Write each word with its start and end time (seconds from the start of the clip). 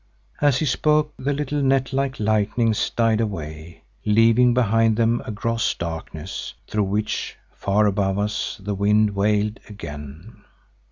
As 0.41 0.57
he 0.57 0.65
spoke 0.65 1.13
the 1.19 1.31
little 1.31 1.61
net 1.61 1.93
like 1.93 2.19
lightnings 2.19 2.89
died 2.89 3.21
away, 3.21 3.83
leaving 4.03 4.51
behind 4.51 4.97
them 4.97 5.21
a 5.25 5.31
gross 5.31 5.75
darkness 5.75 6.55
through 6.67 6.85
which, 6.85 7.37
far 7.53 7.85
above 7.85 8.17
us, 8.17 8.59
the 8.63 8.73
wind 8.73 9.11
wailed 9.11 9.59
again. 9.69 10.43